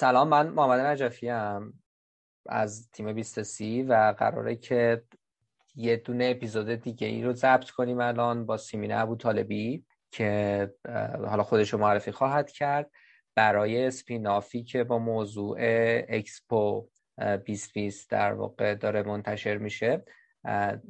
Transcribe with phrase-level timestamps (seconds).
[0.00, 1.72] سلام من محمد نجفی هم
[2.46, 5.02] از تیم 20 سی و قراره که
[5.74, 10.74] یه دونه اپیزود دیگه ای رو ضبط کنیم الان با سیمین ابوطالبی که
[11.26, 12.90] حالا خودش معرفی خواهد کرد
[13.34, 15.58] برای spin-off ی که با موضوع
[16.08, 16.88] اکسپو
[17.18, 20.04] 2020 در واقع داره منتشر میشه.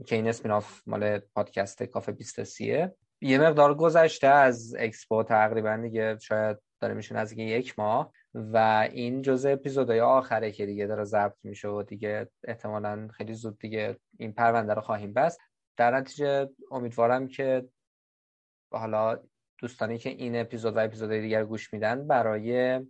[0.07, 2.95] که این spin-off مال پادکست کافه 20 سیه.
[3.21, 8.12] یه مقدار گذشته از اکسپو تقریبا دیگه شاید داره میشه نزدیک یک ماه.
[8.34, 13.59] و این جزء اپیزودهای آخره که دیگه داره ضبط میشه و دیگه احتمالا خیلی زود
[13.59, 15.41] دیگه این پرونده رو خواهیم بست.
[15.77, 17.69] در نتیجه امیدوارم که
[18.73, 19.19] حالا
[19.59, 22.80] دوستانی که این اپیزود و اپیزودهای دیگر گوش میدن برای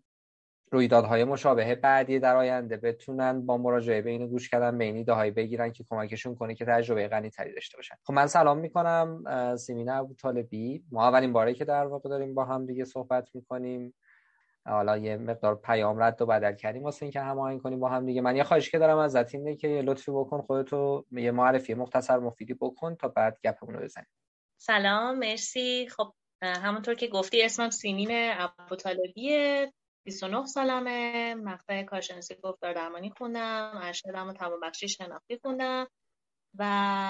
[0.72, 5.30] رویدادهای مشابه بعدی در آینده بتونن با مراجعه به اینو گوش کردن به این ایده
[5.30, 7.94] بگیرن که کمکشون کنه که تجربه غنی تری داشته باشن.
[8.04, 9.24] خب من سلام می‌کنم
[9.56, 13.94] سیمینه ابو طالبی ما اولین باره که در واقع داریم با هم دیگه صحبت می‌کنیم.
[14.66, 16.82] حالا یه مقدار پیام رد و بدل کردیم.
[16.82, 18.20] واسه اینکه هماهنگ کنیم با هم دیگه.
[18.20, 22.18] من یه خواهش که دارم از اینه که یه لطفی بکن خودتو یه معرفی مختصر
[22.18, 24.08] مفیدی بکن تا بعد گپمون رو بزنیم.
[24.60, 25.88] سلام مرسی.
[25.88, 29.72] خب همونطور که گفتی اسمم سیمین ابوطالبیه
[30.04, 31.34] 29 سالمه.
[31.34, 35.86] مقطع کارشناسی گفتار درمانی خوندم ارشدم و تمام بخشی شناختی خوندم.
[36.58, 36.64] و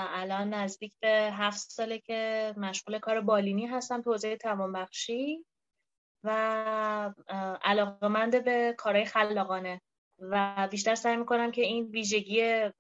[0.09, 5.45] الان نزدیک به هفت ساله که مشغول کار بالینی هستم تو حوزه تمام بخشی.
[6.25, 7.15] و
[7.63, 9.81] علاقمند به کارهای خلاقانه.
[10.21, 12.71] و بیشتر سعی می‌کنم که این ویژگی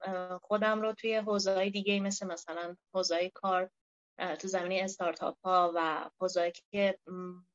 [0.42, 3.70] خودم رو توی حوزه های دیگه مثل مثلا حوزه کار
[4.38, 6.98] تو زمینه استارتاپ ها و حوزه که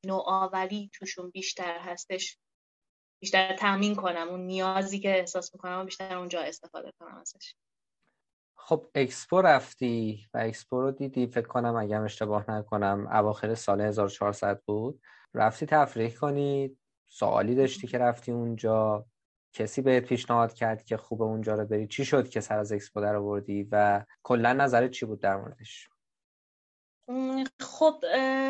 [0.05, 2.37] نوآوری توشون بیشتر هستش
[3.21, 7.55] بیشتر تامین کنم اون نیازی که احساس می‌کنم و بیشتر اونجا استفاده کنم ازش.
[8.55, 14.61] خب اکسپو رفتی و اکسپو رو دیدی؟ فکر کنم اگر اشتباه نکنم اواخر سال 1400
[14.65, 15.01] بود.
[15.33, 19.05] رفتی تفریح کنی سوالی داشتی که رفتی اونجا.
[19.53, 23.01] کسی بهت پیشنهاد کرد که خوب اونجا رو بری؟ چی شد که سر از اکسپو
[23.01, 25.89] در آوردی و کلا نظرت چی بود در موردش؟
[27.59, 27.95] خب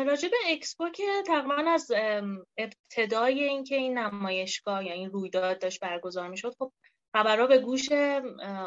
[0.06, 1.92] راجع به اکسپو که تقریبا از
[2.58, 6.72] ابتدای اینکه این نمایشگاه یا این رویداد داشت برگزار می‌شد خب
[7.16, 7.92] خبرها به گوش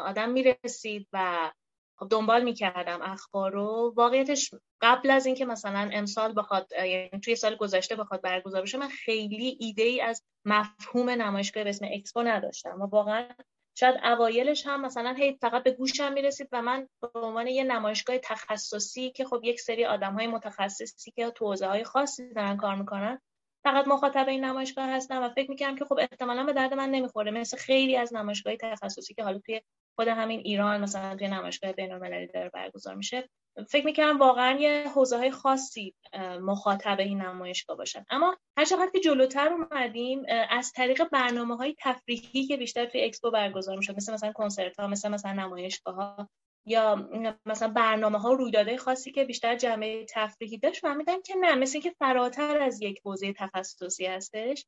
[0.04, 1.50] آدم می‌رسید و
[1.98, 3.92] خب دنبال می‌کردم اخبار رو.
[3.96, 4.50] واقعیتش
[4.80, 9.56] قبل از اینکه مثلا امسال بخواد یعنی توی سال گذشته بخواد برگزار بشه من خیلی
[9.60, 13.28] ایده ای از مفهوم نمایشگاه به اسم اکسپو نداشتم و واقعا
[13.74, 18.18] شاید اوایلش هم مثلا هی فقط به گوشم می‌رسید و من به عنوان یه نمایشگاه
[18.18, 22.74] تخصصی که خب یک سری آدم های متخصصی که تو حوزه های خاصی دارن کار
[22.74, 23.20] می‌کنن
[23.64, 27.30] فقط مخاطب این نمایشگاه هستم و فکر می‌کنم که خب احتمالا به درد من نمی‌خوره.
[27.30, 29.60] مثل خیلی از نمایشگاه تخصصی که حالا توی
[29.98, 33.28] خود همین ایران مثلا توی نمایشگاه بین‌المللی داره برگزار میشه
[33.68, 35.94] فکر می‌کنم واقعا یه حوزه های خاصی
[36.40, 38.04] مخاطب این نمایشگاه باشن.
[38.10, 43.30] اما هر چقدر که جلوتر اومدیم از طریق برنامه های تفریحی که بیشتر توی اکسپو
[43.30, 46.28] برگزار میشه مثل مثلا کنسرت ها مثل مثلا نمایشگاه ها
[46.66, 47.08] یا
[47.46, 51.94] مثلا برنامه ها رویدادهای خاصی که بیشتر جمعه تفریحی داشت فهمیدم که نه مثل که
[51.98, 54.66] فراتر از یک حوزه تخصصی هستش.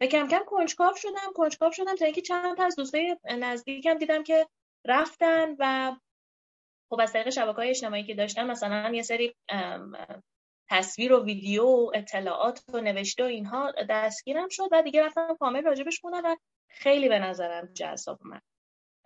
[0.00, 4.22] و کم کم کنجکاو شدم کنجکاو شدم تا اینکه چند تا از دوستای نزدیکم دیدم
[4.22, 4.46] که
[4.84, 5.96] رفتن و
[6.90, 9.34] خب از طریق شبکه های اجتماعی که داشتن مثلا یه سری
[10.68, 15.62] تصویر و ویدیو و اطلاعات و نوشته و اینها دستگیرم شد و دیگه رفتم کامل
[15.62, 16.36] راجبش خوندم و
[16.68, 18.42] خیلی به نظرم جذاب اومد.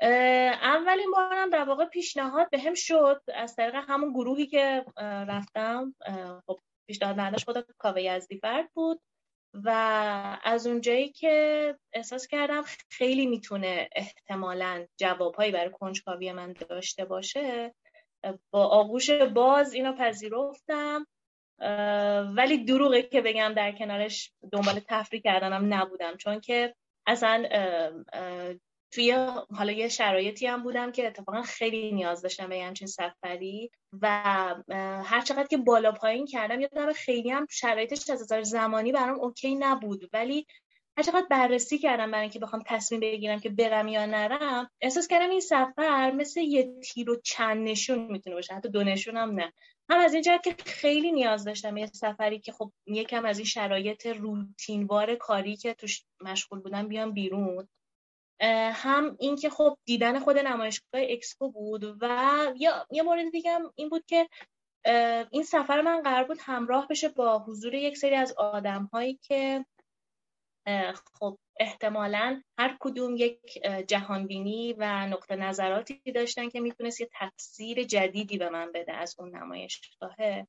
[0.01, 4.85] اولین بارم در واقع پیشنهاد به هم شد از طریق همون گروهی که
[5.29, 5.95] رفتم.
[6.47, 9.01] خب پیشنهاد نداشت خود کاوه یزدی فرد بود
[9.55, 9.69] و
[10.45, 17.75] از اونجایی که احساس کردم خیلی می‌تونه احتمالا جوابهایی برای کنجکاوی من داشته باشه
[18.51, 21.07] با آغوش باز اینو پذیرفتم.
[22.37, 26.75] ولی دروغه که بگم در کنارش دنبال تفریح کردنم نبودم چون که
[27.07, 27.45] اصلا
[28.95, 29.13] توی
[29.57, 33.71] حالا یه شرایطی هم بودم که اتفاقا خیلی نیاز داشتم به همچین سفری
[34.03, 34.07] و
[35.05, 39.55] هر چقدر که بالا پایین کردم یادم خیلی هم شرایطش از نظر زمانی برام اوکی
[39.55, 40.11] نبود.
[40.13, 40.47] ولی
[40.97, 45.31] هر چقدر بررسی کردم برای اینکه بخوام تصمیم بگیرم که برم یا نرم احساس کردم
[45.31, 48.55] این سفر مثل یه تیر و چند نشون می‌تونه باشه.
[48.55, 49.53] حتی دو نشون هم نه.
[49.91, 53.47] هم از این جهت که خیلی نیاز داشتم یه سفری که خب یکم از این
[53.47, 57.69] شرایط روتینوار کاری که توش مشغول بودم بیام بیرون.
[58.75, 62.07] هم اینکه خب دیدن خود نمایشگاه اکسپو بود و
[62.57, 64.29] یا یه مورد دیگه هم این بود که
[65.31, 69.65] این سفر من قرار بود همراه بشه با حضور یک سری از آدم هایی که
[71.19, 73.41] خب احتمالا هر کدوم یک
[73.89, 79.37] جهانبینی و نقطه نظراتی داشتن که می‌تونست یه تفسیر جدیدی به من بده از اون
[79.37, 80.47] نمایشگاهه.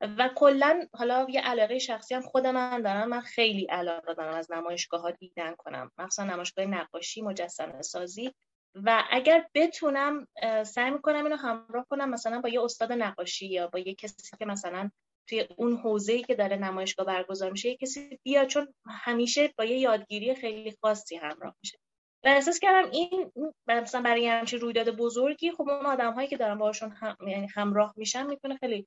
[0.00, 3.08] و کلا حالا یه علاقه شخصی هم خود من دارم.
[3.08, 5.90] من خیلی علاقه دارم از نمایشگاه ها دیدن کنم.
[5.98, 8.34] مخصوصا نمایشگاه نقاشی مجسمه سازی.
[8.74, 10.26] و اگر بتونم
[10.66, 14.44] سعی می‌کنم اینو همراه کنم مثلا با یه استاد نقاشی یا با یه کسی که
[14.46, 14.90] مثلا
[15.28, 19.78] توی اون حوزه‌ای که داره نمایشگاه برگزار میشه یه کسی بیا چون همیشه با یه
[19.78, 21.78] یادگیری خیلی خاصی همراه میشه.
[22.24, 23.32] و احساس کردم این
[23.66, 27.94] مثلا برای همچین رویداد بزرگی خب اون آدم هایی که دارم باشون هم، یعنی همراه
[27.96, 28.86] میشن می‌تونه خیلی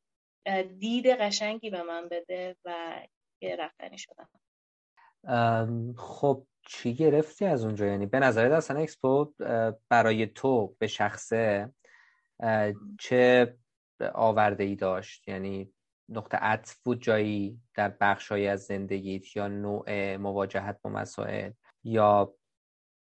[0.80, 3.00] دید قشنگی به من بده و
[3.42, 4.30] یه رفتنی شدم.
[5.98, 9.34] خب چی گرفتی از اونجا؟ یعنی به نظرت اصلا اکسپو
[9.90, 11.74] برای تو به شخصه
[13.00, 13.58] چه
[14.14, 15.74] آورده ای داشت؟ یعنی
[16.10, 21.52] نقطه عطف بود جایی در بخشهایی از زندگیت یا نوع مواجهت با مسائل
[21.84, 22.36] یا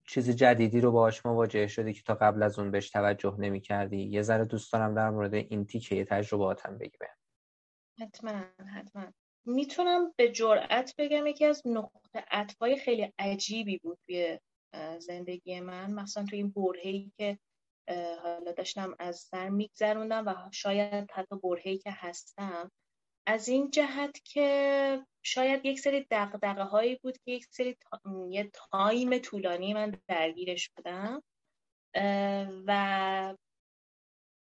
[0.09, 4.03] چیز جدیدی رو باهاش مواجه شدی که تا قبل از اون بهش توجه نمی کردی
[4.03, 7.09] یه ذره دوست دارم در مورد این تیکه تجرباتم بگی به
[8.01, 8.45] حتما
[8.75, 9.13] حتما.
[9.45, 14.39] می‌تونم به جرأت بگم یکی از نقطه عطفای خیلی عجیبی بود توی
[14.99, 15.91] زندگی من.
[15.91, 17.39] مثلا توی این برهی که
[18.23, 22.71] حالا داشتم از سر میگذروندم و شاید حتی برهی که هستم.
[23.27, 27.77] از این جهت که شاید یک سری دقدقه هایی بود که یک سری
[28.31, 31.23] یه تایم طولانی من درگیرش بودم.
[32.67, 33.35] و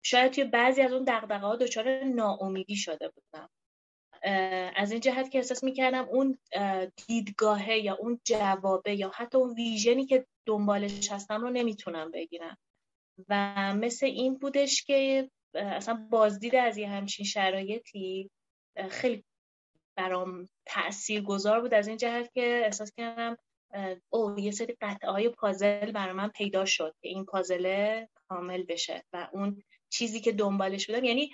[0.03, 3.49] شاید توی بعضی از اون دقدقه ها دچار ناامیدی شده بودم.
[4.75, 6.37] از این جهت که احساس می‌کردم اون
[7.07, 12.57] دیدگاهه یا اون جوابه یا حتی اون ویژنی که دنبالش هستم رو نمی‌تونم بگیرم.
[13.29, 18.29] و مثل این بودش که اصلا بازدید از یه همچین شرایطی
[18.89, 19.23] خیلی
[19.97, 21.73] برام تأثیر گذار بود.
[21.73, 23.37] از این جهت که احساس کردم
[24.09, 29.03] او یه سری قطعه های پازل برای من پیدا شد که این پازله کامل بشه
[29.13, 31.03] و اون چیزی که دنبالش بودم.
[31.03, 31.31] یعنی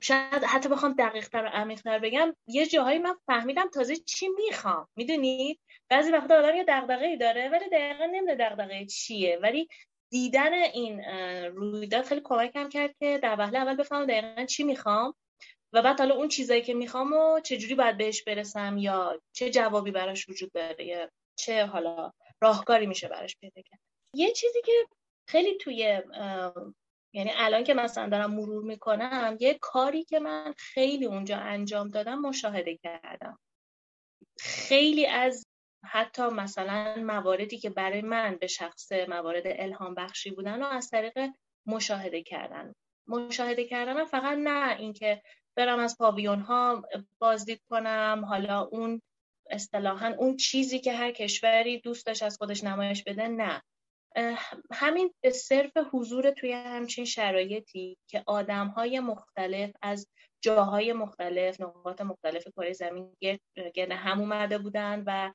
[0.00, 4.28] شاید حتی بخوام دقیق تر و عمیق تر بگم یه جاهایی من فهمیدم تازه چی
[4.28, 4.88] می‌خوام.
[4.96, 9.38] می‌دونید بعضی وقتا آدم یه دغدغه ای داره ولی دقیقا نمیده دغدغه چیه.
[9.42, 9.68] ولی
[10.10, 11.00] دیدن این
[11.44, 15.14] رویداد خیلی کمکم کرد که در وهله اول بفهمم دقیقا چی می‌خوام
[15.72, 19.90] و بعد حالا اون چیزایی که می‌خوام و چجوری باید بهش برسم یا چه جوابی
[19.90, 23.80] براش وجود داره یا چه حالا راهکاری میشه براش پیدا کرد.
[24.14, 24.72] یه چیزی که
[25.28, 26.02] خیلی توی
[27.12, 32.18] یعنی الان که مثلا دارم مرور می‌کنم یه کاری که من خیلی اونجا انجام دادم
[32.18, 33.38] مشاهده کردم.
[34.40, 35.46] خیلی از
[35.84, 41.18] حتی مثلا مواردی که برای من به شخص موارد الهام بخشی بودن و از طریق
[41.66, 42.74] مشاهده کردن.
[43.06, 45.22] مشاهده کردن فقط نه اینکه
[45.56, 46.82] برم از پاویون ها
[47.18, 49.02] بازدید کنم حالا اون
[49.50, 53.62] اصطلاحا اون چیزی که هر کشوری دوستش از خودش نمایش بده نه.
[54.72, 60.08] همین به صرف حضور توی همچین شرایطی که آدم های مختلف از
[60.40, 63.16] جاهای مختلف نقاط مختلف کره زمین
[63.74, 65.32] گرد هم اومده بودن و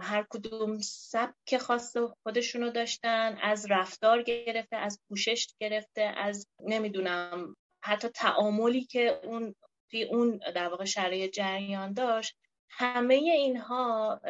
[0.00, 8.08] هر کدوم سبک خاص خودشونو داشتن از رفتار گرفته از پوشش گرفته از نمی‌دونم حتی
[8.08, 9.54] تعاملی که اون
[9.90, 12.36] توی اون در واقع شرایط جریان داشت
[12.70, 14.20] همه اینها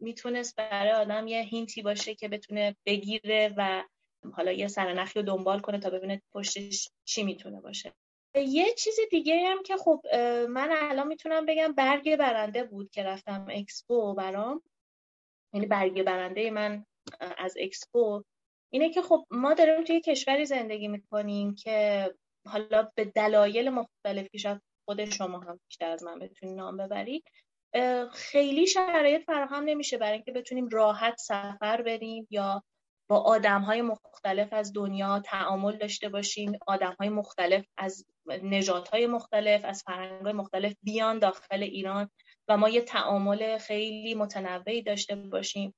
[0.00, 3.84] می‌تونست برای آدم یه hint ی باشه که بتونه بگیره و
[4.32, 7.92] حالا یه سرنخی رو دنبال کنه تا ببینه پشتش چی می‌تونه باشه.
[8.34, 10.00] یه چیز دیگه هم که خب
[10.48, 14.62] من الان می‌تونم بگم برگ برنده بود که رفتم اکسپو برام.
[15.54, 16.84] یعنی برگ برنده من
[17.38, 18.22] از اکسپو.
[18.72, 22.10] اینه که خب ما داریم توی کشوری زندگی می‌کنیم که
[22.46, 27.24] حالا به دلایل مختلفی شاید خود شما هم بیشتر از من بتونید نام ببرید
[28.12, 32.62] خیلی شرایط فراهم نمیشه برای اینکه بتونیم راحت سفر بریم یا
[33.08, 39.06] با آدم های مختلف از دنیا تعامل داشته باشیم آدم های مختلف از نجات های
[39.06, 42.10] مختلف از فرهنگ های مختلف بیان داخل ایران
[42.48, 45.74] و ما یه تعامل خیلی متنوعی داشته باشیم.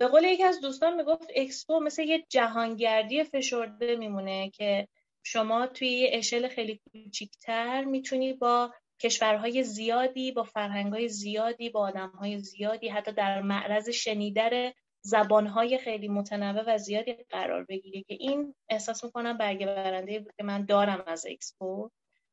[0.00, 4.88] به قول یکی از دوستان می‌گفت اکسپو مثل یه جهانگردی فشرده میمونه که
[5.22, 12.38] شما توی یه اشل خیلی کوچیکتر می‌تونی با کشورهای زیادی با فرهنگهای زیادی با آدمهای
[12.38, 19.04] زیادی حتی در معرض شنیدن زبانهای خیلی متنوع و زیادی قرار بگیری که این احساس
[19.04, 21.90] می‌کنم برگه برنده بود که من دارم از اکسپو.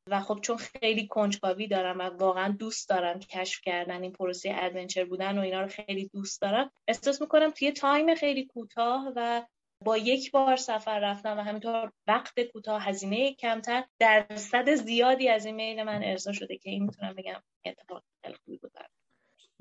[0.10, 5.06] و خب چون خیلی کنجکاوی دارم و واقعا دوست دارم کشف کردن این پروسه adventure
[5.06, 9.46] بودن و اینا رو خیلی دوست دارم احساس می‌کنم توی time خیلی کوتاه و
[9.80, 15.56] با یک بار سفر رفتن و همینطور وقت کوتاه هزینه کمتر درصد زیادی از این
[15.56, 18.72] میل من ارضا شده که این می‌تونم بگم اتفاق خیلی خوبی بود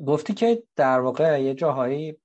[0.07, 2.17] گفتی که در واقع یه جاهایی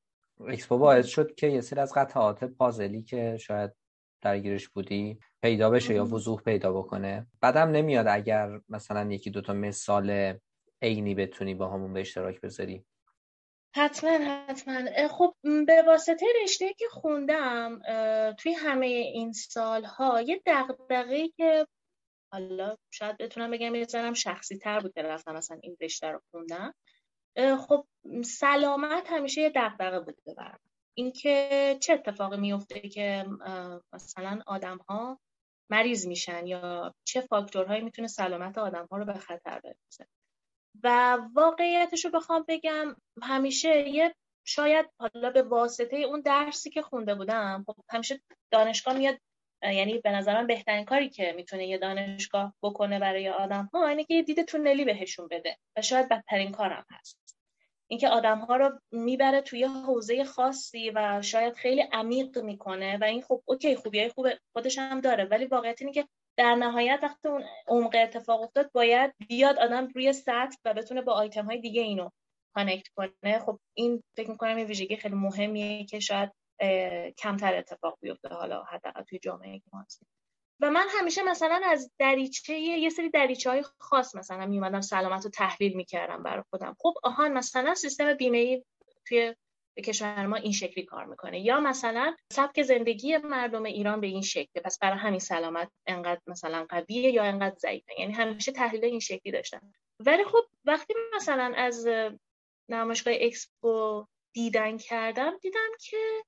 [0.47, 3.71] اکسپو باعث شد که یه سری از قطعات پازلی که شاید
[4.21, 7.27] درگیرش بودی پیدا بشه یا وضوح پیدا بکنه.
[7.41, 10.33] بعدم نمیاد اگر مثلا یکی دوتا مثال
[10.81, 12.85] عینی بتونی با همون به اشتراک بذاری.
[13.75, 14.11] حتما
[14.47, 15.07] حتما.
[15.07, 15.35] خب
[15.67, 17.81] به واسطه رشته که خوندم
[18.33, 21.67] توی همه این سالها یه دقدقه که
[22.33, 26.21] حالا شاید بتونم بگم یه زنم شخصی تر بود که رفتم مثلا این رشته رو
[26.31, 26.73] خوندم.
[27.67, 27.87] خب
[28.25, 30.59] سلامت همیشه یه دقدقه بوده برم
[30.93, 33.25] اینکه چه اتفاقی میفته که
[33.93, 35.19] مثلا آدم ها
[35.71, 40.07] مریض میشن یا چه فاکتورهایی می‌تونه سلامت آدم ها رو به خطر برسه.
[40.83, 47.15] و واقعیتش رو بخوام بگم همیشه یه شاید حالا به واسطه اون درسی که خونده
[47.15, 48.21] بودم خب همیشه
[48.51, 49.17] دانشگاه میاد
[49.63, 54.13] یعنی به نظرم بهترین کاری که می‌تونه یه دانشگاه بکنه برای آدم ها اینه که
[54.13, 57.19] یه دید تونلی بهشون بده و شاید بدترین کارم هست.
[57.87, 63.21] اینکه آدم ها رو می‌بره توی حوزه خاصی و شاید خیلی عمیق می‌کنه و این
[63.21, 66.07] خب اوکی خوبیای خوب خودش هم داره ولی واقعیت اینه که
[66.39, 71.13] در نهایت وقتی اون عمق اتفاق افتاد باید بیاد آدم روی سطح و بتونه با
[71.13, 72.09] آیتم های دیگه اینو
[72.55, 73.39] کانکت کنه.
[73.39, 76.31] خب این فکر می‌کنم یه ویژگی خیلی مهمیه که شاید
[77.17, 80.07] کمتر اتفاق بیفته حالا حداقل توی جامعه ما هستیم
[80.61, 85.29] و من همیشه مثلا از دریچه یه سری دریچه های خاص مثلا میومدم سلامت رو
[85.29, 86.75] تحلیل می‌کردم برای خودم.
[86.79, 88.63] خب آهان مثلا سیستم بیمه
[89.07, 89.35] توی
[89.81, 91.39] کشور ما این شکلی کار می‌کنه.
[91.39, 94.61] یا مثلا سبک زندگی مردم ایران به این شکله.
[94.65, 97.93] پس برای همین سلامت انقدر مثلا قویه یا انقدر ضعیفه.
[97.99, 99.73] یعنی همیشه تحلیل این شکلی داشتم
[100.05, 101.87] ولی خب وقتی مثلا از
[102.69, 106.23] نمایشگاه اکسپو دیدن کردم دیدم که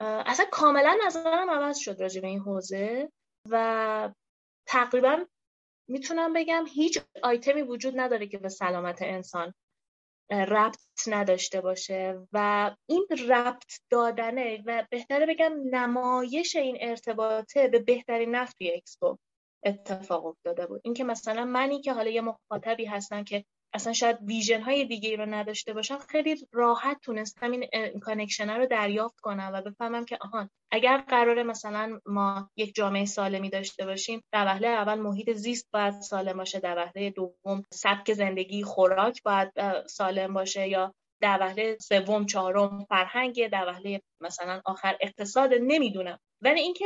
[0.00, 3.08] اصلا کاملا نظرم عوض شد راجع به این حوزه
[3.50, 4.10] و
[4.66, 5.24] تقریبا
[5.88, 9.54] می‌تونم بگم هیچ آیتمی وجود نداره که به سلامت انسان
[10.30, 18.34] ربط نداشته باشه و این ربط دادنه و بهتره بگم نمایش این ارتباطه به بهترین
[18.34, 19.18] نحو توی اکسپو
[19.64, 20.80] اتفاق افتاده بود.
[20.84, 25.26] اینکه مثلا منی که حالا یه مخاطبی هستم که اصلا شاید vision های دیگه رو
[25.26, 27.68] نداشته باشم خیلی راحت تونستم این
[28.00, 33.50] connection رو دریافت کنم و بفهمم که آهان اگر قراره مثلا ما یک جامعه سالمی
[33.50, 38.62] داشته باشیم در وهله اول محیط زیست باید سالم باشه در وهله دوم سبک زندگی
[38.62, 39.52] خوراک باید
[39.86, 46.18] سالم باشه یا در وهله سوم چهارم فرهنگ در وهله مثلا آخر اقتصاد نمی‌دونم.
[46.42, 46.84] ولی اینکه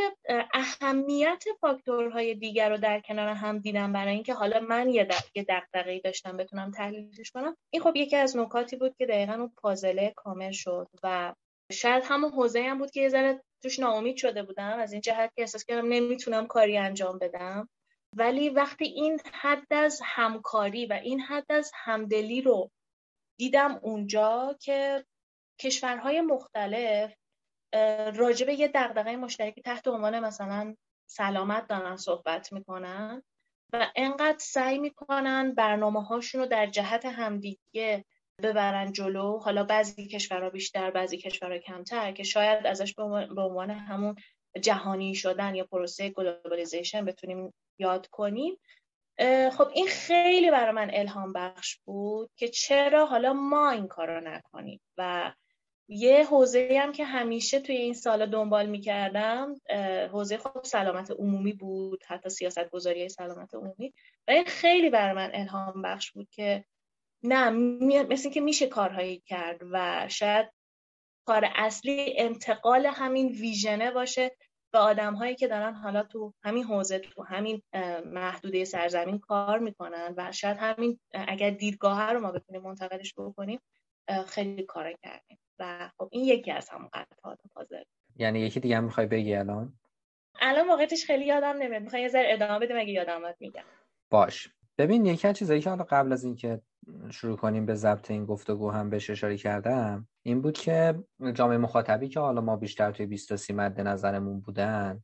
[0.54, 6.36] اهمیت فاکتورهای دیگر رو در کنار هم دیدم برای اینکه حالا من یه دقیقه داشتم
[6.36, 10.88] بتونم تحلیلش کنم این خب یکی از نکاتی بود که دقیقا اون پازله کامل شد
[11.02, 11.34] و
[11.72, 15.30] شاید همون حوزه هم بود که یه ذره توش ناامید شده بودم از این جهت
[15.36, 17.68] که احساس کردم نمی‌تونم کاری انجام بدم.
[18.16, 22.70] ولی وقتی این حد از همکاری و این حد از همدلی رو
[23.38, 25.04] دیدم اونجا که
[25.60, 27.14] کشورهای مختلف
[28.14, 30.74] راجبه یه دغدغه مشترکی تحت عنوان مثلا
[31.10, 33.22] سلامت دارن صحبت می‌کنن
[33.72, 38.04] و انقدر سعی می‌کنن برنامه هاشون رو در جهت همدیگه
[38.42, 39.38] ببرن جلو.
[39.38, 43.02] حالا بعضی کشورها بیشتر بعضی کشورها کمتر که شاید ازش به
[43.42, 44.16] عنوان همون
[44.62, 48.58] جهانی شدن یا پروسه globalization بتونیم یاد کنیم.
[49.52, 54.20] خب این خیلی برای من الهام بخش بود که چرا حالا ما این کار رو
[54.20, 55.32] نکنیم و
[55.90, 59.54] یه حوزه هم که همیشه توی این سالا دنبال می‌کردم
[60.12, 63.94] حوزه خب سلامت عمومی بود حتی سیاست گذاری سلامت عمومی.
[64.28, 66.64] و این خیلی برای من الهام بخش بود که
[67.22, 67.50] نه
[68.02, 70.52] مثل اینکه میشه کارهایی کرد و شاید
[71.24, 74.36] کار اصلی انتقال همین ویژنه باشه.
[74.72, 77.62] به آدم هایی که دارن حالا تو همین حوزه تو همین
[78.04, 83.60] محدوده سرزمین کار می‌کنن و شاید همین اگر دیدگاه رو ما بتونیم منتقلش بکنیم
[84.26, 87.82] خیلی کار کردیم و خب این یکی از همون قطعات پازل.
[88.16, 89.78] یعنی یکی دیگه هم می‌خوای بگی الان؟
[90.40, 91.82] الان واقعیتش خیلی یادم نمیاد.
[91.82, 93.64] می‌خوای یه ذره ادامه بدیم اگه یادم میگم.
[94.10, 94.48] باش.
[94.78, 96.60] ببین یکی از چیزایی که حالا قبل از اینکه
[97.10, 100.94] شروع کنیم به ضبط این گفتگو هم بهش اشاره کردم این بود که
[101.34, 105.02] جامعه مخاطبی که حالا ما بیشتر توی 20 تا 30 مد نظرمون بودن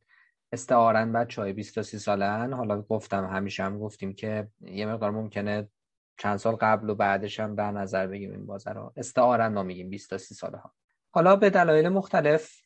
[0.51, 2.53] استعارن بچه های 20 تا 30 سالن.
[2.53, 5.69] حالا گفتم همیشه هم گفتیم که یه مقدار ممکنه
[6.17, 8.93] چند سال قبل و بعدش هم در نظر بگیم این بازه رو.
[8.97, 10.73] استعارن ما میگیم 20 تا 30 ساله ها
[11.11, 12.61] حالا به دلایل مختلف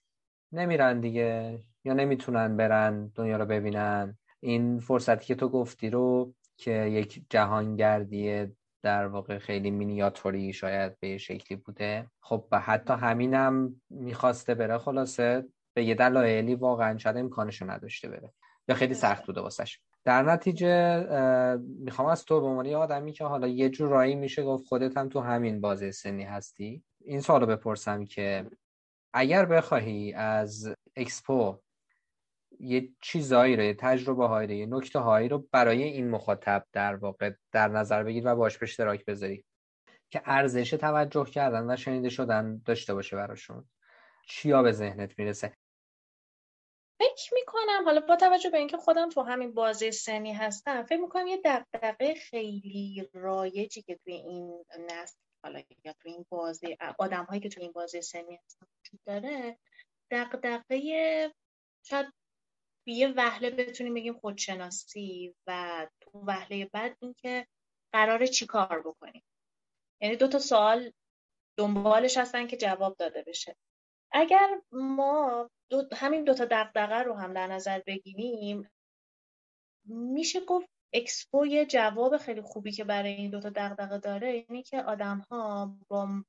[0.52, 4.18] نمیرن دیگه یا نمی‌تونن برن دنیا رو ببینن.
[4.40, 8.48] این فرصتی که تو گفتی رو که یک جهانگردی
[8.84, 12.08] در واقع خیلی مینیاتوری شاید به شکلی بوده.
[12.22, 18.34] خب و حتی همینم می‌خواسته بره خلاصه به یه دلایلی واقعا شاید امکانشو نداشته بره.
[18.68, 19.80] یا خیلی سخت بوده واسش.
[20.06, 21.06] در نتیجه
[21.80, 25.10] می‌خوام از تو به عنوان یه آدمی که حالا یه جورایی میشه گفت خودت هم
[25.10, 28.46] تو همین بازه سنی هستی این سوالو بپرسم که
[29.14, 31.58] اگر بخواهی از اکسپو
[32.60, 36.96] یه چیزایی رو یه تجربه هایی رو یه نکته هایی رو برای این مخاطب در
[36.96, 39.46] واقع در نظر بگیر و باش به اشتراک بذاری
[40.12, 43.70] که ارزش توجه کردن و شنیده شدن داشته باشه براشون.
[44.28, 45.54] چیا به ذهنت می‌رسه؟
[47.00, 51.28] فکر می‌کنم حالا با توجه به اینکه خودم تو همین بازی سنی هستم فکر می‌کنم
[51.28, 57.42] یه دقدقه خیلی رایجی که توی این نسل حالا یا توی این بازی آدم هایی
[57.42, 59.58] که توی این بازی سنی هستن وجود داره
[60.12, 60.80] دقدقه
[61.86, 62.14] شاید
[62.86, 67.48] یه وهله بتونیم بگیم خودشناسی و تو وهله بعد اینکه
[67.94, 69.24] قراره چی کار بکنیم.
[70.02, 70.92] یعنی دو تا سوال
[71.58, 73.56] دنبالش هستن که جواب داده بشه.
[74.12, 78.70] اگر ما دو همین دوتا دقدقه رو هم در نظر بگیریم
[79.86, 84.82] میشه گفت اکسپو یه جواب خیلی خوبی که برای این دوتا دقدقه داره اینه که
[84.84, 86.24] آدم ها با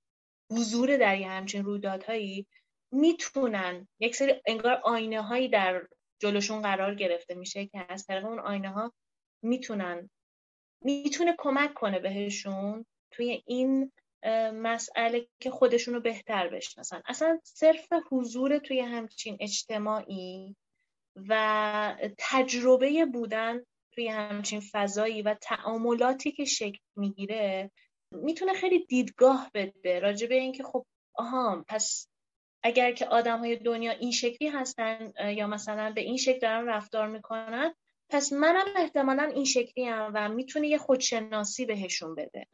[0.50, 2.46] حضور در یه همچین رویدادهایی
[2.92, 5.86] می‌تونن یک سری انگار آینه هایی در
[6.20, 8.92] جلوشون قرار گرفته میشه که از طریق اون آینه ها
[9.42, 10.10] می‌تونن
[10.84, 13.92] می‌تونه کمک کنه بهشون توی این
[14.54, 17.02] مسئله که خودشون رو بهتر بشناسن.
[17.06, 20.56] اصلا صرف حضور توی همچین اجتماعی
[21.28, 27.70] و تجربه بودن توی همچین فضایی و تعاملاتی که شکل می‌گیره
[28.12, 29.98] می‌تونه خیلی دیدگاه بده.
[29.98, 32.08] راجع به اینکه خب آها پس
[32.62, 37.08] اگر که آدم های دنیا این شکلی هستن یا مثلا به این شکل دارن رفتار
[37.08, 37.74] می‌کنن
[38.08, 42.46] پس منم احتمالا این شکلی هم و می‌تونه یه خودشناسی بهشون بده.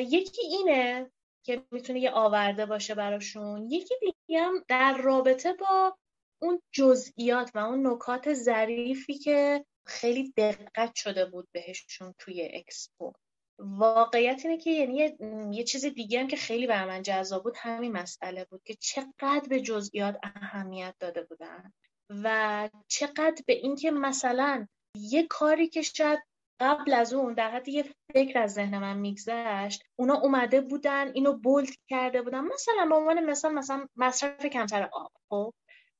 [0.00, 1.10] یکی اینه
[1.42, 3.70] که می‌تونه یه آورده باشه براشون.
[3.70, 5.96] یکی دیگه هم در رابطه با
[6.42, 13.12] اون جزئیات و اون نکات ظریفی که خیلی دقت شده بود بهشون توی اکسپو.
[13.60, 15.16] واقعیت اینه که یعنی
[15.50, 19.48] یه, چیز دیگه هم که خیلی بر من جذاب بود همین مسئله بود که چقدر
[19.48, 21.72] به جزئیات اهمیت داده بودن
[22.10, 26.20] و چقدر به اینکه مثلا یه کاری که شاید
[26.60, 31.32] قبل از اون در حد یه فکر از ذهن من میگذشت اونا اومده بودن اینو
[31.32, 32.40] بولد کرده بودن.
[32.40, 35.12] مثلا به عنوان مثال مثلا مصرف کمتر آب.
[35.28, 35.54] خب؟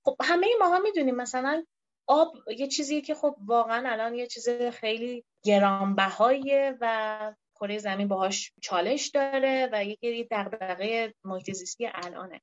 [0.04, 1.64] خب همه ماها می‌دونیم مثلا
[2.06, 8.52] آب یه چیزیه که خب واقعا الان یه چیز خیلی گرانبهاییه و کره زمین باهاش
[8.62, 12.40] چالش داره و یه دغدغه محیط الانه.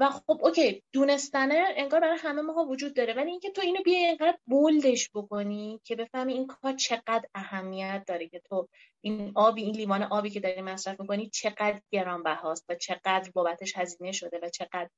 [0.00, 4.04] و خب okay دونستنه انگار برای همه ماها وجود داره ولی اینکه تو اینو بیای
[4.04, 8.68] اینقدر bold ش بکنی که بفهمی این کار چقدر اهمیت داره که تو
[9.00, 14.12] این آبی این لیوان آبی که داری مصرف می‌کنی چقدر گرانبهاست و چقدر بابتش هزینه
[14.12, 14.88] شده و چقدر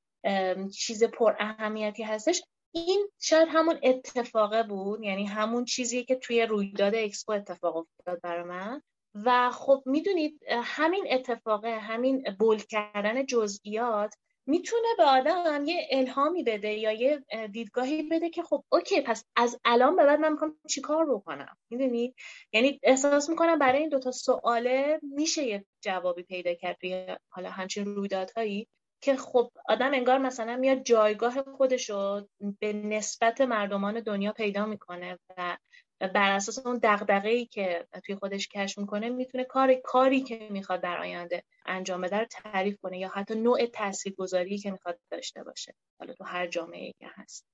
[0.73, 2.43] چیز پر اهمیتی هستش.
[2.71, 8.43] این شاید همون اتفاقه بود یعنی همون چیزی که توی رویداد اکسپو اتفاق افتاد برای
[8.43, 8.81] من.
[9.15, 14.15] و خب می‌دونید همین اتفاقه همین bold کردن جزئیات
[14.49, 19.59] می‌تونه به آدم یه الهامی بده یا یه دیدگاهی بده که خب اوکی پس از
[19.65, 22.15] الان به بعد من می‌خوام چیکار بکنم؟ می‌دونی؟
[22.53, 27.85] یعنی احساس می‌کنم برای این دوتا سواله میشه یه جوابی پیدا کرد توی حالا همچین
[27.85, 28.67] رویدادهایی
[29.01, 32.27] که خب آدم انگار مثلا میاد جایگاه خودش رو
[32.59, 35.57] به نسبت مردمان دنیا پیدا می‌کنه و
[35.99, 36.79] بر اساس اون
[37.23, 42.17] ای که توی خودش کشف می‌کنه می‌تونه کار کاری که می‌خواد در آینده انجام بده
[42.17, 45.75] رو تعریف کنه یا حتی نوع تاثیرگذاری که می‌خواد داشته باشه.
[45.99, 47.45] حالا تو هر جامعه که هست.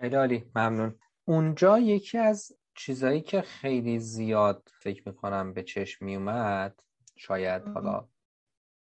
[0.00, 0.98] خیلی عالی ممنون.
[1.24, 6.80] اونجا یکی از چیزایی که خیلی زیاد فکر می‌کنم به چشم میومد
[7.16, 8.08] شاید حالا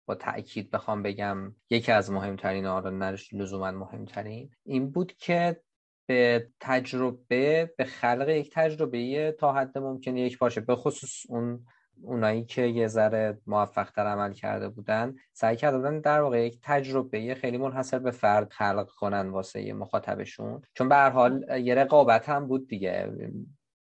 [0.07, 5.61] با تاکید بخوام بگم یکی از مهمترین آرا نرش لزوما مهمترین این بود که
[6.09, 10.61] به تجربه به خلق یک تجربه تا حد ممکن یک باشه.
[10.61, 11.65] به خصوص اون
[12.03, 16.59] اونایی که یه ذره موفق تر عمل کرده بودن سعی کرده بودن در واقع یک
[16.63, 20.63] تجربه خیلی منحصر به فرد خلق کنن واسه مخاطبشون.
[20.75, 23.13] چون به هر حال یه رقابت هم بود دیگه.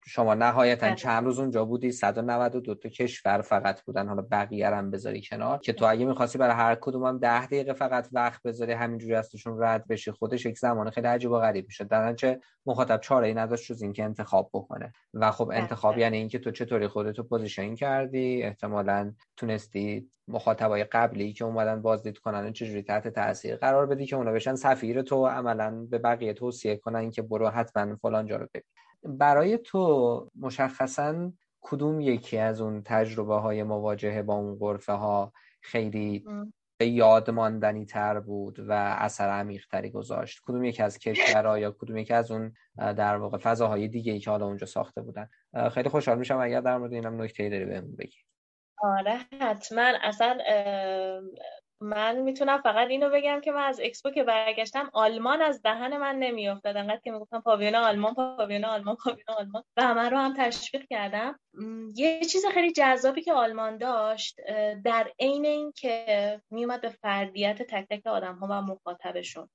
[0.08, 0.96] شما نهایتا بله.
[0.96, 4.08] چند روز اونجا بودی؟ 192 تا کشور فقط بودن.
[4.08, 5.58] حالا بقیه هم بذاری کنار.
[5.58, 9.63] که تو اگه می‌خواستی برای هر کدوم هم 10 دقیقه فقط وقت بذاری همینجوری ازشون
[9.63, 11.84] رد بشی خودش یک زمان خیلی عجیب و غریب میشه.
[11.84, 14.93] در نتیجه مخاطب چاره ای نداشت جز اینکه انتخاب بکنه.
[15.13, 16.02] و خب بله، انتخاب بله.
[16.02, 22.54] یعنی اینکه تو چطوری خودتو position کردی؟ احتمالاً تونستی مخاطبای قبلی که اومدن بازدید کنن
[22.54, 27.12] چجوری تحت تاثیر قرار بدی که اونا بشن سفیر تو عملا به بقیه توصیه کنن
[27.12, 29.18] که برو حتما فلان جا رو ببین.
[29.18, 36.26] برای تو مشخصا کدوم یکی از اون تجربه های مواجهه با اون غرفه ها خیلی
[36.78, 41.72] به یاد ماندنی تر بود و اثر عمیق تری گذاشت؟ کدوم یکی از کشورها یا
[41.72, 45.30] کدوم یکی از اون در واقع فضاهای دیگه ای که حالا اونجا ساخته بودن؟
[45.72, 48.18] خیلی خوشحال میشم اگر در مورد اینم نکته داری بهمون بگی.
[48.78, 49.94] آره حتما.
[50.02, 50.38] اصلا
[51.82, 56.16] من می‌تونم فقط اینو بگم که من از اکسپو که برگشتم آلمان از دهن من
[56.16, 56.78] نمیافتاد.
[56.78, 59.63] انقدر که می‌گفتم پاویون آلمان پاویون آلمان پاویون آلمان.
[59.78, 61.40] و من رو هم تشویق کردم.
[61.96, 64.40] یه چیز خیلی جذابی که آلمان داشت
[64.84, 69.50] در عین اینکه میومد به فردیت تک تک آدم ها و مخاطبشون.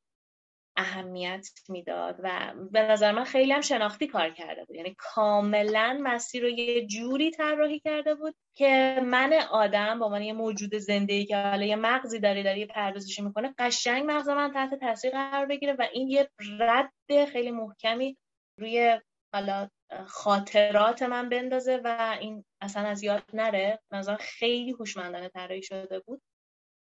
[0.76, 4.76] اهمیت می‌داد و به نظر من خیلی هم شناختی کار کرده بود.
[4.76, 10.32] یعنی کاملا مسیر رو یه جوری طراحی کرده بود که من آدم با من یه
[10.32, 14.74] موجود زنده که حالا یه مغزی داره داره یه پردازشی می‌کنه قشنگ مغز من تحت
[14.74, 16.30] تاثیر قرار بگیره و این یه
[16.60, 16.92] رد
[17.32, 18.16] خیلی محکمی
[18.58, 19.00] روی
[19.34, 19.68] حالا
[20.06, 23.80] خاطرات من بندازه و این اصلا از یاد نره.
[23.90, 26.22] مثلا خیلی هوشمندانه طراحی شده بود.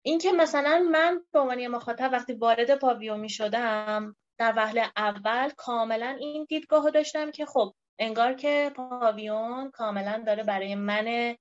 [0.07, 6.17] اینکه مثلا من به عنوان مخاطب وقتی وارد پاویو می شدم در وهله اول کاملا
[6.19, 11.35] این دیدگاه داشتم که خب انگار که پاویون کاملا داره برای من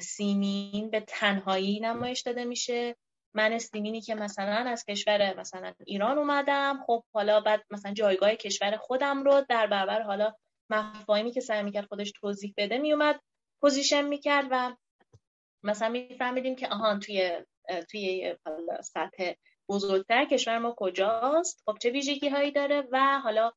[0.00, 2.96] سیمین به تنهایی نمایش داده میشه.
[3.34, 8.76] من سیمینی که مثلا از کشور مثلا ایران اومدم خب حالا بعد مثلا جایگاه کشور
[8.76, 10.34] خودم رو در برابر حالا
[10.70, 13.20] مفاهیمی که سعی می‌کرد خودش توضیح بده میومد
[13.60, 14.76] position می‌کرد و
[15.62, 17.44] مثلا میفهمیدیم که آهان توی
[17.90, 18.36] توی
[18.82, 19.32] سطح
[19.68, 23.52] بزرگتر کشور ما کجاست؟ خب چه ویژگی هایی داره و حالا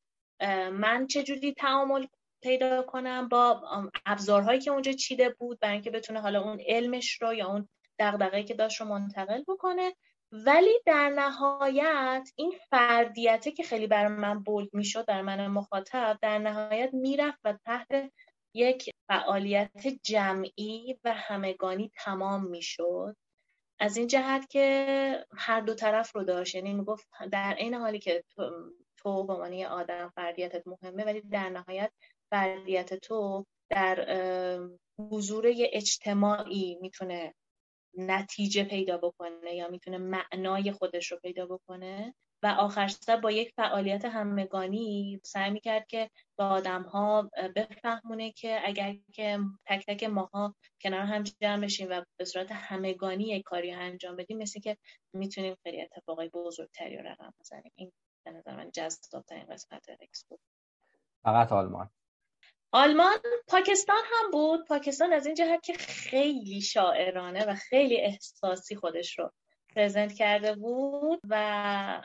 [0.72, 2.06] من چه جوری تعامل
[2.42, 3.62] پیدا کنم با
[4.06, 8.44] ابزارهایی که اونجا چیده بود برای اینکه بتونه حالا اون علمش رو یا اون دغدغه‌ای
[8.44, 9.94] که داشت رو منتقل بکنه؟
[10.32, 16.38] ولی در نهایت این فردیته که خیلی برای من bold می‌شد در من مخاطب در
[16.38, 18.12] نهایت می‌رفت و تحت
[18.54, 23.16] یک فعالیت جمعی و همگانی تمام می‌شد.
[23.78, 26.54] از این جهت که هر دو طرف رو داشت.
[26.54, 28.24] یعنی می‌گفت در این حالی که
[28.96, 31.92] تو به عنوان آدم فردیتت مهمه ولی در نهایت
[32.30, 34.06] فردیت تو در
[34.98, 37.34] حضور اجتماعی می‌تونه
[37.96, 42.14] نتیجه پیدا بکنه یا می‌تونه معنای خودش رو پیدا بکنه.
[42.44, 48.60] و آخر سر با یک فعالیت همگانی سعی می‌کرد که به آدم ها بفهمونه که
[48.64, 53.72] اگر که تک تک ماها کنار هم جمع بشیم و به صورت همگانی یک کاری
[53.72, 54.76] انجام بدیم مثل که
[55.12, 57.72] می‌تونیم خیلی اتفاقای بزرگتری رو رقم بزنیم.
[57.74, 57.92] این
[58.26, 60.38] به نظر من جذاب ترین قسمت اکسپو
[61.24, 61.90] فقط آلمان.
[62.72, 63.16] آلمان
[63.48, 64.66] پاکستان هم بود.
[64.66, 69.30] پاکستان از این جهت که خیلی شاعرانه و خیلی احساسی خودش رو
[69.76, 72.02] پرزنت کرده بود و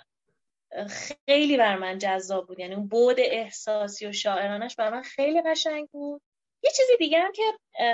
[1.27, 2.59] خیلی بر من جذاب بود.
[2.59, 6.21] یعنی اون بود احساسی و شاعرانش بر من خیلی قشنگ بود.
[6.63, 7.43] یه چیزی دیگه هم که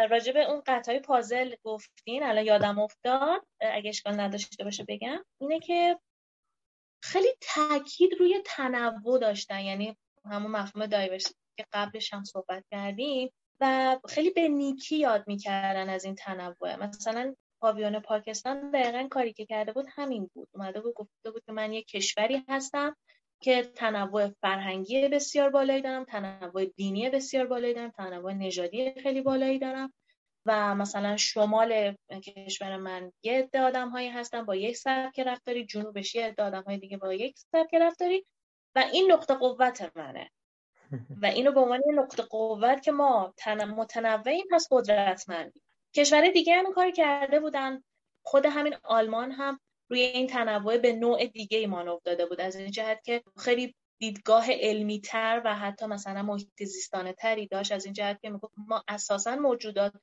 [0.09, 5.59] راجع به اون قطعای پازل گفتین الان یادم افتاد اگه اشکال نداشته باشه بگم اینه
[5.59, 5.99] که
[7.03, 9.59] خیلی تاکید روی تنوع داشتن.
[9.59, 15.89] یعنی همون مفهوم دایورسیتی که قبلش هم صحبت کردیم و خیلی به نیکی یاد می‌کردن
[15.89, 16.75] از این تنوع.
[16.75, 20.49] مثلا پاویون پاکستان دقیقا کاری که کرده بود همین بود.
[20.53, 22.95] اومده بود گفته بود که من یک کشوری هستم
[23.39, 29.59] که تنوع فرهنگی بسیار بالایی دارم تنوع دینی بسیار بالایی دارم تنوع نژادی خیلی بالایی
[29.59, 29.93] دارم
[30.45, 36.15] و مثلا شمال کشور من یه عده آدم هایی هستن با یک سبک رفتاری جنوبش
[36.15, 38.25] یه عده آدم های دیگه با یک سبک رفتاری
[38.75, 40.31] و این نقطه قوت منه.
[41.21, 43.33] و اینو به عنوان نقطه قوت که ما
[43.77, 45.63] متنوعیم پس قدرتمندیم.
[45.95, 47.83] کشور دیگه هم کار کرده بودن.
[48.25, 52.41] خود همین آلمان هم روی این تنوع به نوع دیگه ایمان افتاده بود.
[52.41, 57.71] از این جهت که خیلی دیدگاه علمی تر و حتی مثلا محیط زیستانه تری داشت.
[57.71, 59.93] از این جهت که می‌گفت ما اساسا موجودات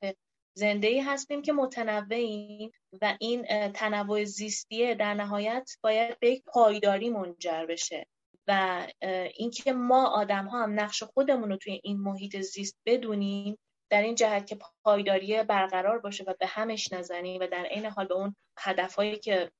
[0.54, 2.70] زنده ای هستیم که متنوعیم
[3.02, 8.06] و این تنوع زیستیه در نهایت باید به یک پایداری منجر بشه.
[8.46, 8.86] و
[9.34, 13.58] اینکه ما آدم ها هم نقش خودمون رو توی این محیط زیست بدونیم
[13.92, 18.06] در این جهت که پایداری برقرار باشه و به همش نزنیم و در عین حال
[18.06, 19.50] به اون هدفهایی که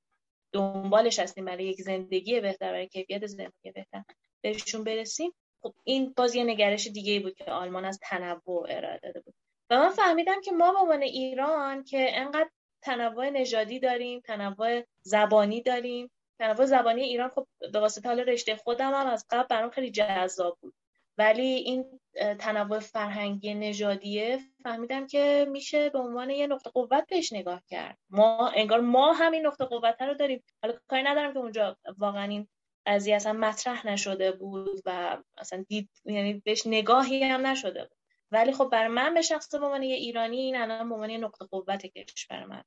[0.53, 4.05] دنبالش هستیم برای یک زندگی بهتر برای کیفیت زندگی بهتر
[4.41, 9.21] بهشون برسیم خب این باز یه نگرش دیگه بود که آلمان از تنوع ارائه داده
[9.21, 9.35] بود.
[9.71, 12.51] و من فهمیدم که ما به عنوان ایران که انقدر
[12.83, 18.95] تنوع نژادی داریم تنوع زبانی داریم تنوع زبانی ایران خب به واسطه حال رشته خودم
[18.95, 20.75] هم از قبل برام خیلی جذاب بود.
[21.19, 22.01] ولی این
[22.39, 27.99] تنوع فرهنگی نژادیه فهمیدم که میشه به عنوان یه نقطه قوت بهش نگاه کرد.
[28.11, 30.43] ما انگار ما همین نقطه قوت رو داریم.
[30.63, 32.49] حالا کاری ندارم که اونجا واقعا این
[32.87, 37.99] قضیه اصلا مطرح نشده بود و اصلا دید یعنی بهش نگاهی هم نشده بود.
[38.31, 41.19] ولی خب برای من به شخص به عنوان یه ایرانی این الان به عنوان یه
[41.19, 42.65] نقطه قوت کشور من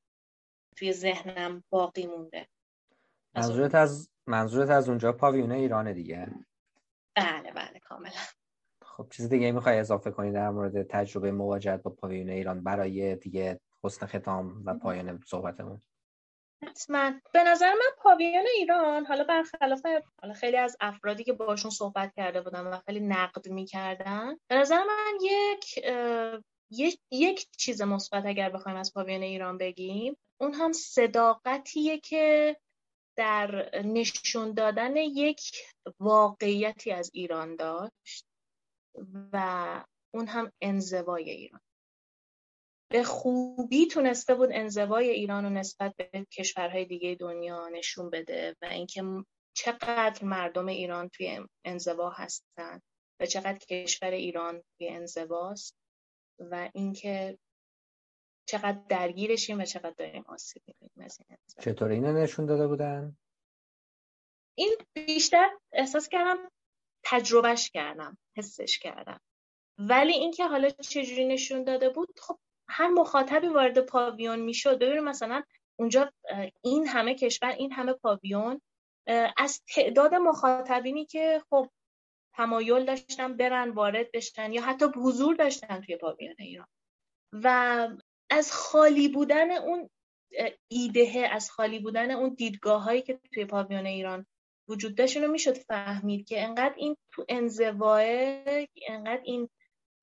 [0.78, 2.48] توی ذهنم باقی مونده.
[3.36, 6.28] منظورت از منظورت از اونجا پاویون ایران دیگه.
[7.16, 8.12] بله بله کاملا.
[8.98, 13.60] خب چیز دیگه می‌خوای اضافه کنی در مورد تجربه مواجهت با پاویون ایران برای دیگه
[13.84, 15.82] حسن ختام و پایان صحبتمون؟
[16.64, 17.12] حتما.
[17.34, 19.82] به نظر من پاویون ایران حالا برخلاف
[20.22, 24.84] حالا خیلی از افرادی که باشون صحبت کرده بودم و خیلی نقد می‌کردن به نظر
[24.84, 25.86] من یک
[26.70, 32.56] یک, یک چیز مثبت اگر بخوایم از پاویون ایران بگیم اون هم صداقتیه که
[33.18, 35.42] در نشون دادن یک
[36.00, 38.26] واقعیتی از ایران داشت.
[39.34, 41.62] و اون هم انزوای ایران.
[42.92, 48.66] به خوبی تونسته بود انزوای ایران رو نسبت به کشورهای دیگه دنیا نشون بده و
[48.66, 49.04] اینکه
[49.56, 52.82] چقدر مردم ایران توی انزوا هستن
[53.20, 55.76] و چقدر کشور ایران توی انزواست
[56.40, 57.38] و اینکه
[58.48, 61.10] چقدر درگیرشیم و چقدر داریم آسیب می‌بینیم
[61.60, 63.18] چطور اینو نشون داده بودن؟
[64.58, 66.52] این بیشتر احساس کردم
[67.04, 68.18] تجربهش کردم.
[68.38, 69.22] حسش کردم.
[69.78, 74.80] ولی اینکه حالا چجوری نشون داده بود خب هر مخاطبی وارد پاویون می‌شد.
[74.80, 75.44] ببینید مثلا
[75.80, 76.12] اونجا
[76.62, 78.62] این همه کشور این همه پاویون
[79.38, 81.70] از تعداد مخاطبینی که خب
[82.36, 86.68] تمایل داشتن برن وارد بشن یا حتی حضور داشتن توی پاویون ایران.
[87.34, 87.88] و
[88.30, 89.90] از خالی بودن اون
[90.68, 94.26] ایده از خالی بودن اون دیدگاه هایی که توی پاویون ایران
[94.68, 98.02] وجود داشت رو می‌شد فهمید که انقدر این تو انزواه
[98.88, 99.50] انقدر این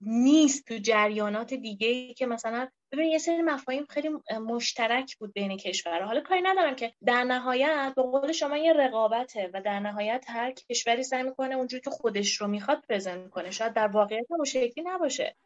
[0.04, 4.08] نیست تو جریانات دیگه ای که مثلا ببین یه سری مفاهیم خیلی
[4.46, 6.06] مشترک بود بین کشورها.
[6.06, 10.52] حالا کاری ندارم که در نهایت به قول شما یه رقابته و در نهایت هر
[10.52, 13.50] کشوری سعی می‌کنه اونجوری که خودش رو می‌خواد پرزنت کنه.
[13.50, 15.36] شاید در واقعیت اون شکلی نباشه.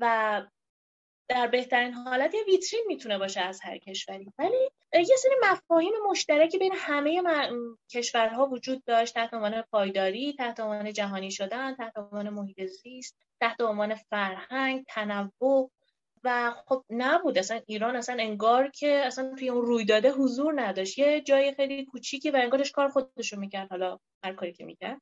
[0.00, 0.42] و
[1.28, 4.32] در بهترین حالت یه ویترین می‌تونه باشه از هر کشوری.
[4.38, 7.22] ولی یه سری مفاهیم مشترکی بین همه
[7.90, 9.14] کشورها وجود داشت.
[9.14, 15.70] تحت عنوان پایداری تحت عنوان جهانی شدن تحت عنوان محیط زیست تحت عنوان فرهنگ تنوع.
[16.24, 17.38] و خب نبود.
[17.38, 20.98] اصلا ایران اصلا انگار که اصلا توی اون رویداده حضور نداشت.
[20.98, 23.70] یه جای خیلی کوچیکی و انگارش کار خودشو می‌کرد.
[23.70, 25.00] حالا هر کاری که می‌کرد.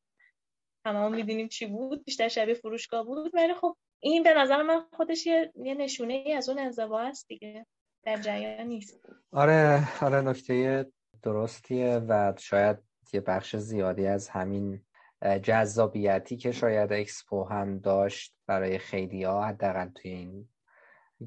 [0.86, 2.04] همه می‌دونیم چی بود.
[2.04, 3.34] بیشتر شبیه فروشگاه بود.
[3.34, 7.66] ولی خب این به نظر من خودش یه, نشونه ای از اون انزوا است دیگه.
[8.02, 9.00] در جریان نیست.
[9.32, 10.86] آره آره نکته
[11.22, 12.76] درستیه و شاید
[13.12, 14.80] یه بخش زیادی از همین
[15.42, 20.48] جذابیتی که شاید اکسپو هم داشت برای خیلی ها حداقل توی این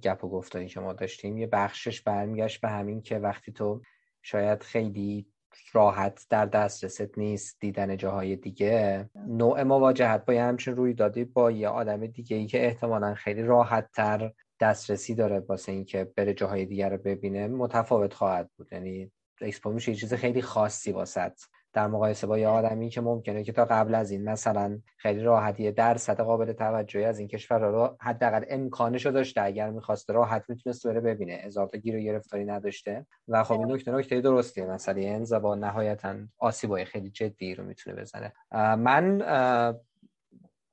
[0.04, 3.82] گپ و گفتاری که ما داشتیم یه بخشش برمیگشت به همین که وقتی تو
[4.22, 5.28] شاید خیلی
[5.74, 11.52] راحت در دسترست نیست دیدن جاهای دیگه نوع مواجهت با یه همچین روی دادی با
[11.52, 16.66] یه آدم دیگه ای که احتمالا خیلی راحت تر دسترسی داره واسه اینکه بره جاهای
[16.66, 18.68] دیگر رو ببینه متفاوت خواهد بود.
[18.72, 21.32] یعنی اکسپو میشه یه چیز خیلی خاصی واسه
[21.74, 25.72] در مقایسه با یه آدمی که ممکنه که تا قبل از این مثلا خیلی راحتی
[25.72, 30.88] درصد قابل توجهی از این کشور رو حداقل امکانش رو داشته اگر می‌خواسته راحت می‌تونست
[30.88, 31.42] بره ببینه.
[31.44, 33.06] اضافه گیر و گرفتاری نداشته.
[33.28, 34.66] و خب این نکته نکته درستیه.
[34.66, 38.34] مثلا این زبان نهایتا آسیبای خیلی جدی رو می‌تونه بزنه.
[38.76, 39.22] من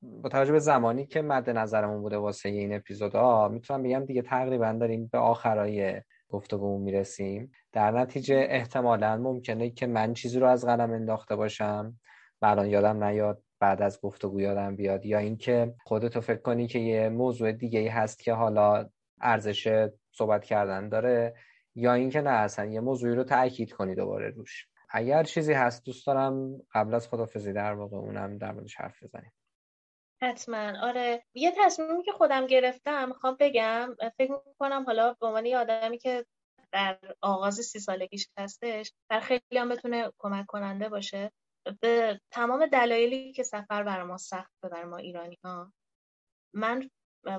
[0.01, 4.77] با توجه به زمانی که مد نظرمون بوده واسه این اپیزودها می‌تونم بگم دیگه تقریبا
[4.79, 7.51] داریم به آخرای گفتگو می‌رسیم.
[7.71, 11.99] در نتیجه احتمالا ممکنه که من چیزی رو از قلم انداخته باشم.
[12.41, 15.05] و الان یادم نیاد بعد از گفتگو یادم بیاد.
[15.05, 18.89] یا اینکه خودتو فکر کنی که یه موضوع دیگه ای هست که حالا
[19.21, 21.33] ارزش صحبت کردن داره
[21.75, 24.67] یا اینکه نه اصلا یه موضوعی رو تاکید کنی دوباره روش.
[24.89, 29.31] اگر چیزی هست دوست دارم قبل از خدافزی در واقع اونم در موردش حرف بزنیم.
[30.21, 30.73] حتما.
[30.81, 31.23] آره.
[31.33, 36.25] یه تصمیمی که خودم گرفتم می‌خوام بگم فکر می‌کنم حالا به عنوان یه آدمی که
[36.71, 41.31] در آغاز سی سالگیش هستش در خیلی هم بتونه کمک کننده باشه
[41.81, 45.73] به تمام دلایلی که سفر برای ما سخت برای ما ایرانی ها
[46.55, 46.89] من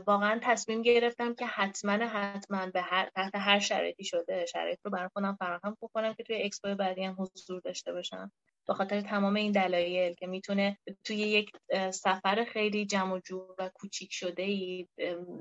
[0.06, 5.08] واقعا تصمیم گرفتم که حتما حتما به هر تحت هر شرایطی شده شرایط رو برای
[5.12, 8.32] خودم فراهم بکنم که توی اکسپو بعدی هم حضور داشته باشم.
[8.68, 11.50] به خاطر تمام این دلایل که می‌تونه توی یک
[11.90, 14.88] سفر خیلی جمع و جور و کوچیک شده ای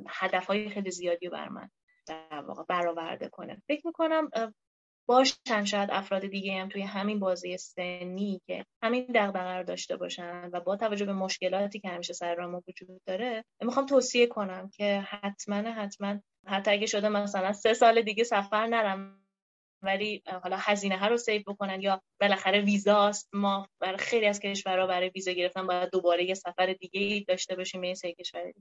[0.10, 1.70] هدفهای خیلی زیادی رو بر من
[2.08, 3.62] در واقع برآورده کنه.
[3.68, 4.30] فکر می‌کنم
[5.08, 10.50] باشن شاید افراد دیگه هم توی همین بازی سنی که همین دغدغه رو داشته باشن
[10.54, 15.00] و با توجه به مشکلاتی که همیشه سر ما وجود داره می‌خوام توصیه کنم که
[15.00, 19.22] حتما حتما حتی اگه شده مثلا سه سال دیگه سفر نرم
[19.84, 24.88] ولی حالا هزینه ها رو save بکنن یا بالاخره ویزاست ما برای خیلی از کشورها
[24.88, 28.54] برای ویزا گرفتن باید دوباره یه سفر دیگه داشته باشیم به این سه کشور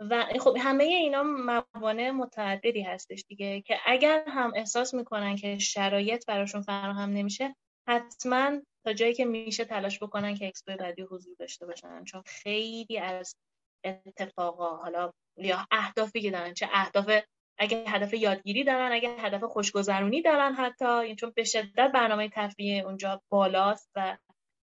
[0.00, 6.26] و خب همه اینا موانع متعددی هستش دیگه که اگر هم احساس می‌کنن که شرایط
[6.26, 7.54] براشون فراهم نمیشه
[7.88, 12.04] حتما تا جایی که میشه تلاش بکنن که اکسپو بعدی حضور داشته باشن.
[12.04, 13.36] چون خیلی از
[13.84, 17.10] اتفاقا حالا یا اهدافی که دارن چه اهداف
[17.58, 22.84] اگه هدف یادگیری دارن اگه هدف خوشگذرونی دارن حتی یعنی چون به شدت برنامه تفریح
[22.84, 24.16] اونجا بالاست و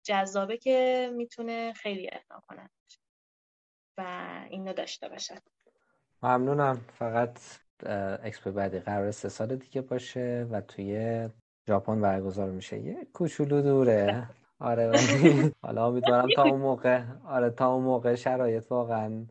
[0.06, 2.70] جذابه که می‌تونه خیلی اقناع کنن
[3.98, 5.38] و اینو داشته باشن
[6.22, 6.80] ممنونم.
[6.98, 7.38] فقط
[8.22, 8.78] اکسپو بعدی.
[8.78, 11.28] قرار سه سال دیگه باشه و توی
[11.68, 12.78] ژاپن برگزار میشه.
[12.78, 14.28] یه کوچولو دوره.
[14.58, 14.92] آره.
[15.64, 19.26] حالا امیدوارم تا اون موقع آره تا اون موقع شرایط واقعا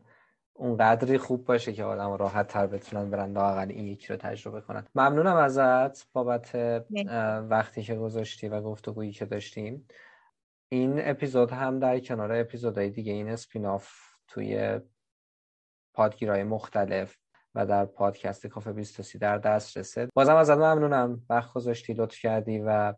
[0.60, 4.86] اونقدری خوب باشه که آدم راحت تر بتونن برن واقعا این یکی رو تجربه کنن.
[4.94, 6.54] ممنونم ازت بابت
[7.50, 9.86] وقتی که گذاشتی و گفتگویی که داشتیم.
[10.68, 13.90] این اپیزود هم در کنار اپیزودهای دیگه این اسپیناف
[14.28, 14.80] توی
[15.94, 17.16] پادگیرهای مختلف
[17.54, 21.22] و در پادکست کافه 23 در دست رسید بازم ازت ممنونم.
[21.30, 22.94] وقت گذاشتی لطف کردی و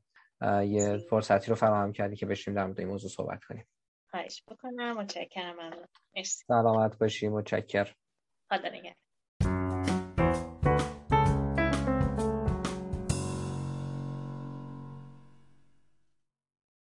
[0.64, 3.64] یه فرصتی رو فراهم کردی که بشیم در مورد این موضوع صحبت کنیم.
[4.12, 5.88] خواهش بکنم متشکرم.
[6.24, 7.28] سلامت باشی.
[7.28, 7.94] متشکر
[8.52, 9.01] خدا نگهدار.